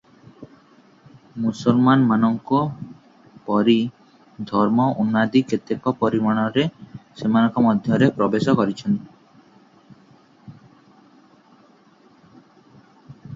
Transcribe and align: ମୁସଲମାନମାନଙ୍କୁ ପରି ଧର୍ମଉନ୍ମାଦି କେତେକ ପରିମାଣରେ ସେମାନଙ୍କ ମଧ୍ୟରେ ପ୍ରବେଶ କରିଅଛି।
ମୁସଲମାନମାନଙ୍କୁ 1.41 2.61
ପରି 3.49 3.75
ଧର୍ମଉନ୍ମାଦି 4.53 5.43
କେତେକ 5.51 5.93
ପରିମାଣରେ 6.01 6.65
ସେମାନଙ୍କ 7.23 7.65
ମଧ୍ୟରେ 7.69 8.09
ପ୍ରବେଶ 8.19 8.59
କରିଅଛି। 8.63 8.97